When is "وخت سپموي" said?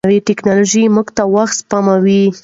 1.35-2.23